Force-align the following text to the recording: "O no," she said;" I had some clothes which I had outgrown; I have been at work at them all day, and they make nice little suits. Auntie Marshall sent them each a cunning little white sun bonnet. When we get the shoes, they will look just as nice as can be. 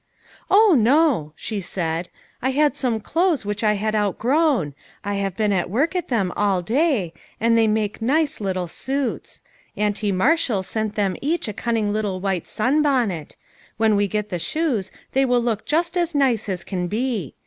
"O 0.49 0.73
no," 0.75 1.31
she 1.35 1.61
said;" 1.61 2.09
I 2.41 2.49
had 2.49 2.75
some 2.75 2.99
clothes 2.99 3.45
which 3.45 3.63
I 3.63 3.73
had 3.73 3.93
outgrown; 3.95 4.73
I 5.05 5.13
have 5.17 5.37
been 5.37 5.53
at 5.53 5.69
work 5.69 5.95
at 5.95 6.07
them 6.07 6.31
all 6.35 6.63
day, 6.63 7.13
and 7.39 7.55
they 7.55 7.67
make 7.67 8.01
nice 8.01 8.41
little 8.41 8.65
suits. 8.67 9.43
Auntie 9.77 10.11
Marshall 10.11 10.63
sent 10.63 10.95
them 10.95 11.15
each 11.21 11.47
a 11.47 11.53
cunning 11.53 11.93
little 11.93 12.19
white 12.19 12.47
sun 12.47 12.81
bonnet. 12.81 13.37
When 13.77 13.95
we 13.95 14.07
get 14.07 14.29
the 14.29 14.39
shoes, 14.39 14.89
they 15.11 15.23
will 15.23 15.39
look 15.39 15.67
just 15.67 15.95
as 15.95 16.15
nice 16.15 16.49
as 16.49 16.63
can 16.63 16.87
be. 16.87 17.35